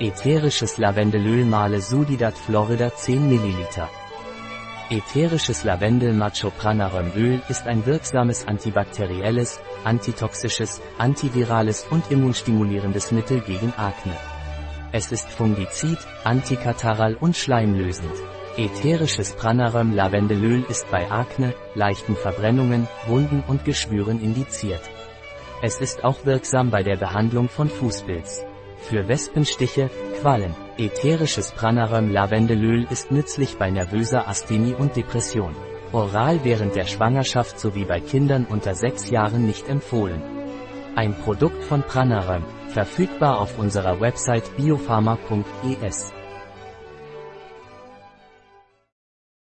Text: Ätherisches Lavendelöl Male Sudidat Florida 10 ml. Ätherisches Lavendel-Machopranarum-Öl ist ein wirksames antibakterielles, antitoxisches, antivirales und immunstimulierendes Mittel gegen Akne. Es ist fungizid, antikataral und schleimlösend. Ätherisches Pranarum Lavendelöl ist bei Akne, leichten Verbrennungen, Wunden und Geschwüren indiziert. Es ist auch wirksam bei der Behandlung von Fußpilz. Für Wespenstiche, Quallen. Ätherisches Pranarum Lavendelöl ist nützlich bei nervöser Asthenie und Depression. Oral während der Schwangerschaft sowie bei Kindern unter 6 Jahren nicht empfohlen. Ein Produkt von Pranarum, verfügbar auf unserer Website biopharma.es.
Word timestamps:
Ätherisches 0.00 0.76
Lavendelöl 0.76 1.44
Male 1.44 1.80
Sudidat 1.80 2.36
Florida 2.36 2.92
10 2.92 3.28
ml. 3.28 3.88
Ätherisches 4.90 5.62
Lavendel-Machopranarum-Öl 5.62 7.40
ist 7.48 7.68
ein 7.68 7.86
wirksames 7.86 8.48
antibakterielles, 8.48 9.60
antitoxisches, 9.84 10.82
antivirales 10.98 11.86
und 11.90 12.10
immunstimulierendes 12.10 13.12
Mittel 13.12 13.40
gegen 13.42 13.72
Akne. 13.76 14.16
Es 14.90 15.12
ist 15.12 15.30
fungizid, 15.30 15.98
antikataral 16.24 17.14
und 17.14 17.36
schleimlösend. 17.36 18.14
Ätherisches 18.56 19.36
Pranarum 19.36 19.92
Lavendelöl 19.92 20.64
ist 20.68 20.90
bei 20.90 21.08
Akne, 21.08 21.54
leichten 21.76 22.16
Verbrennungen, 22.16 22.88
Wunden 23.06 23.44
und 23.46 23.64
Geschwüren 23.64 24.20
indiziert. 24.20 24.82
Es 25.62 25.80
ist 25.80 26.02
auch 26.02 26.26
wirksam 26.26 26.70
bei 26.70 26.82
der 26.82 26.96
Behandlung 26.96 27.48
von 27.48 27.68
Fußpilz. 27.68 28.44
Für 28.78 29.08
Wespenstiche, 29.08 29.90
Quallen. 30.20 30.54
Ätherisches 30.76 31.52
Pranarum 31.52 32.10
Lavendelöl 32.10 32.86
ist 32.90 33.10
nützlich 33.10 33.56
bei 33.56 33.70
nervöser 33.70 34.28
Asthenie 34.28 34.74
und 34.74 34.96
Depression. 34.96 35.54
Oral 35.92 36.40
während 36.42 36.74
der 36.74 36.86
Schwangerschaft 36.86 37.58
sowie 37.60 37.84
bei 37.84 38.00
Kindern 38.00 38.44
unter 38.44 38.74
6 38.74 39.10
Jahren 39.10 39.46
nicht 39.46 39.68
empfohlen. 39.68 40.20
Ein 40.96 41.14
Produkt 41.14 41.62
von 41.64 41.82
Pranarum, 41.82 42.44
verfügbar 42.68 43.40
auf 43.40 43.58
unserer 43.58 44.00
Website 44.00 44.56
biopharma.es. 44.56 46.12